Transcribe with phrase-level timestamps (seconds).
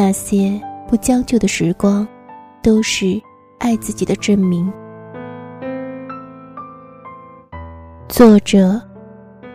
[0.00, 0.52] 那些
[0.86, 2.06] 不将就的时光，
[2.62, 3.20] 都是
[3.58, 4.72] 爱自己的证明。
[8.08, 8.80] 作者：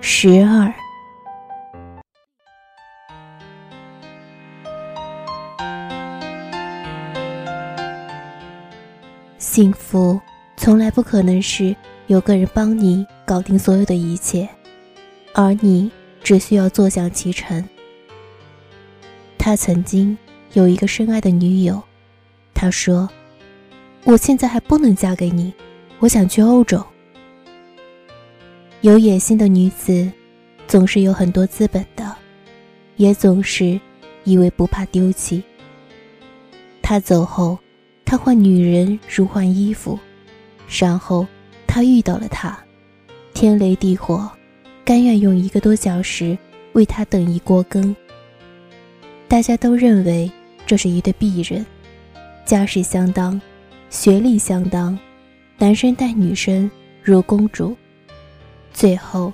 [0.00, 0.72] 十二。
[9.38, 10.20] 幸福
[10.56, 11.74] 从来不可能是
[12.06, 14.48] 有个人帮你搞定所有的一切，
[15.34, 15.90] 而你
[16.22, 17.68] 只需要坐享其成。
[19.36, 20.16] 他曾经
[20.58, 21.80] 有一个深爱的女友，
[22.52, 23.08] 他说
[24.02, 25.54] ：“我现在还不能嫁给你，
[26.00, 26.84] 我想去欧洲。”
[28.82, 30.10] 有野心的女子，
[30.66, 32.12] 总是有很多资本的，
[32.96, 33.78] 也总是
[34.24, 35.40] 以为不怕丢弃。
[36.82, 37.56] 他走后，
[38.04, 39.96] 他换女人如换衣服，
[40.80, 41.24] 然后
[41.68, 42.58] 他遇到了他，
[43.32, 44.28] 天雷地火，
[44.84, 46.36] 甘愿用一个多小时
[46.72, 47.94] 为他等一锅羹。
[49.28, 50.28] 大家都认为
[50.68, 51.64] 这是一对璧人，
[52.44, 53.40] 家世相当，
[53.88, 54.98] 学历相当，
[55.56, 56.70] 男生待女生
[57.02, 57.74] 如公主。
[58.70, 59.32] 最后，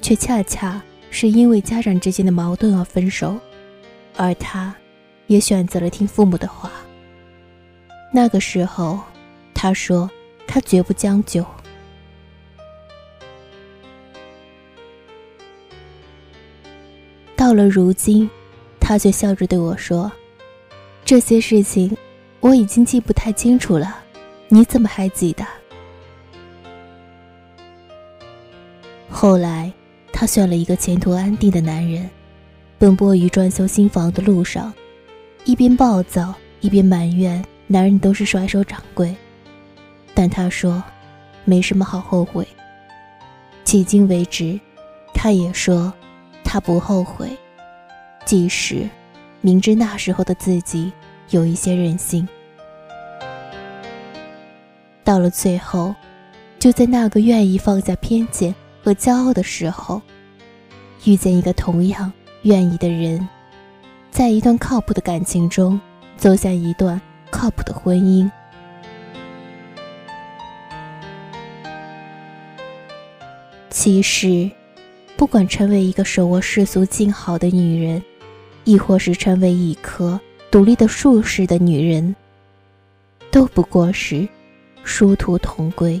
[0.00, 3.38] 却恰恰是因为家长之间的矛盾而分手，
[4.16, 4.74] 而他，
[5.26, 6.72] 也选择了听父母的话。
[8.10, 8.98] 那个时候，
[9.52, 10.10] 他说
[10.46, 11.44] 他绝不将就。
[17.36, 18.30] 到了如今，
[18.80, 20.10] 他却笑着对我说
[21.10, 21.96] ：“这些事情，
[22.38, 23.96] 我已经记不太清楚了，
[24.46, 25.44] 你怎么还记得？”
[29.10, 29.72] 后来，
[30.12, 32.08] 他选了一个前途安定的男人，
[32.78, 34.72] 奔波于装修新房的路上，
[35.44, 39.12] 一边暴躁一边埋怨男人都是甩手掌柜。
[40.14, 40.80] 但他说，
[41.44, 42.46] 没什么好后悔。
[43.64, 44.60] 迄今为止，
[45.12, 45.92] 他也说，
[46.44, 47.36] 他不后悔，
[48.24, 48.88] 即使
[49.42, 50.92] 明知那时候的自己
[51.30, 52.28] 有一些任性。
[55.02, 55.94] 到了最后，
[56.58, 58.54] 就在那个愿意放下偏见。
[58.82, 60.00] 和骄傲的时候，
[61.04, 62.10] 遇见一个同样
[62.44, 63.28] 愿意的人，
[64.10, 65.78] 在一段靠谱的感情中，
[66.16, 66.98] 走向一段
[67.30, 68.30] 靠谱的婚姻。
[73.68, 74.50] 其实，
[75.14, 78.02] 不管成为一个手握世俗静好的女人，
[78.64, 80.18] 亦或是成为一颗
[80.50, 82.14] 独立的术士的女人，
[83.30, 84.28] 都不过是
[84.82, 86.00] 殊途同归。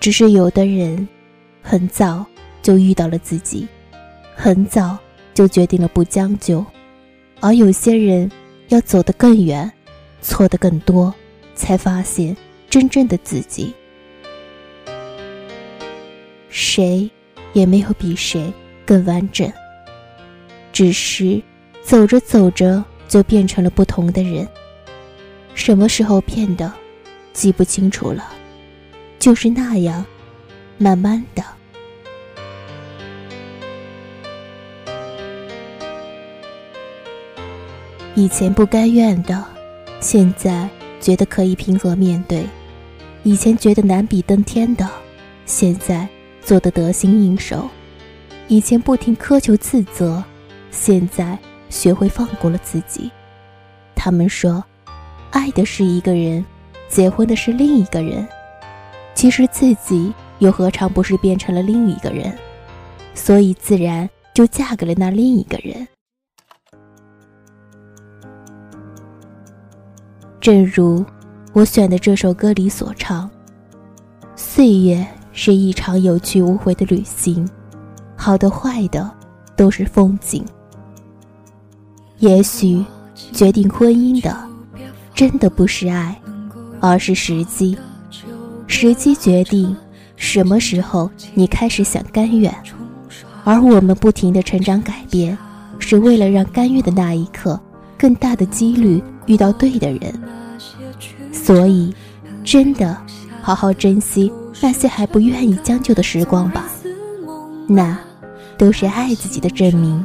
[0.00, 1.06] 只是有的人，
[1.60, 2.24] 很早
[2.62, 3.68] 就遇到了自己，
[4.34, 4.96] 很早
[5.34, 6.64] 就决定了不将就，
[7.40, 8.30] 而有些人
[8.68, 9.70] 要走得更远，
[10.22, 11.14] 错得更多，
[11.54, 12.34] 才发现
[12.70, 13.74] 真正的自己。
[16.48, 17.10] 谁
[17.52, 18.50] 也没有比谁
[18.86, 19.52] 更完整，
[20.72, 21.42] 只是
[21.86, 24.46] 走着走着就变成了不同的人。
[25.54, 26.72] 什么时候变的，
[27.32, 28.32] 记不清楚了。
[29.20, 30.04] 就是那样，
[30.78, 31.44] 慢慢的。
[38.16, 39.44] 以前不甘愿的，
[40.00, 40.68] 现在
[41.00, 42.42] 觉得可以平和面对；
[43.22, 44.90] 以前觉得难比登天的，
[45.44, 46.08] 现在
[46.42, 47.58] 做得得心应手；
[48.48, 50.24] 以前不停苛求自责，
[50.72, 51.38] 现在
[51.68, 53.10] 学会放过了自己。
[53.94, 54.64] 他们说，
[55.30, 56.44] 爱的是一个人，
[56.88, 58.26] 结婚的是另一个人。
[59.14, 62.36] 其实自己又何尝不是变成了另一个人，
[63.14, 65.88] 所以自然就嫁给了那另一个人。
[70.38, 71.04] 正如
[71.54, 73.28] 我选的这首歌里所唱
[74.36, 77.48] ：“岁月是一场有去无回的旅行，
[78.14, 79.10] 好的坏的
[79.56, 80.44] 都是风景。
[82.18, 82.84] 也许
[83.32, 84.36] 决定婚姻的，
[85.14, 86.20] 真的不是爱，
[86.80, 87.76] 而是时机。”
[88.68, 89.74] 时机决定
[90.16, 92.52] 什么时候你开始想甘愿，
[93.44, 95.36] 而我们不停的成长改变，
[95.78, 97.58] 是为了让甘愿的那一刻
[97.96, 100.20] 更大的几率遇到对的人。
[101.32, 101.94] 所以，
[102.42, 102.96] 真的
[103.40, 106.66] 好好珍惜那些还不愿意将就的时光吧，
[107.68, 107.96] 那
[108.58, 110.04] 都是爱自己的证明。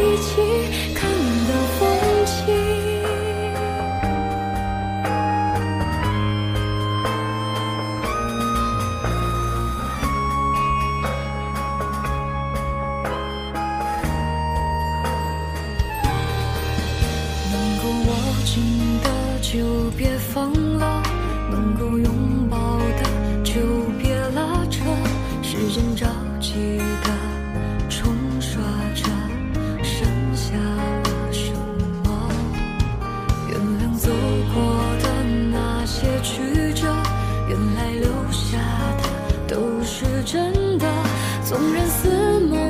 [0.00, 0.40] 一起
[0.94, 1.10] 看
[1.48, 1.88] 到风
[2.24, 2.54] 景
[17.52, 18.14] 能够握
[18.44, 18.62] 紧
[19.02, 19.06] 的
[19.42, 20.67] 就别放
[42.08, 42.67] 怎么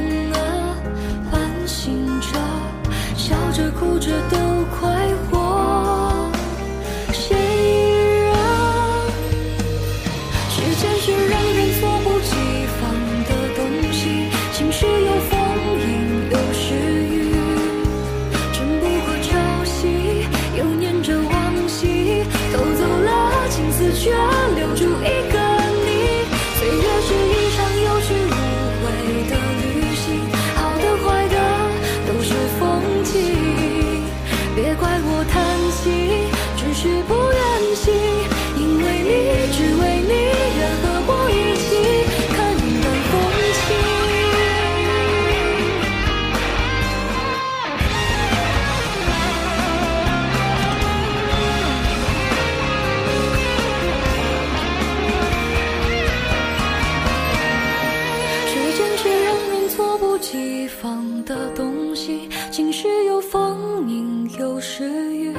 [61.28, 65.34] 的东西晴时有风阴有时雨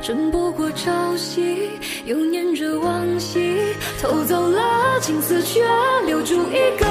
[0.00, 1.70] 争不过朝夕
[2.04, 3.56] 又念着往昔
[4.00, 5.60] 偷走了青丝却
[6.06, 6.86] 留住一个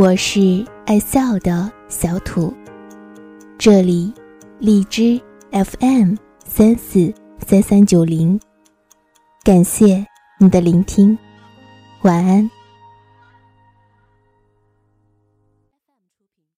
[0.00, 2.54] 我是爱笑的小土。
[3.58, 4.10] 这里
[4.58, 5.20] 荔枝
[5.52, 7.12] fm 三四
[7.46, 8.40] 三三九零。
[9.44, 10.02] 感谢
[10.38, 11.18] 你的聆听
[12.00, 12.59] 晚安。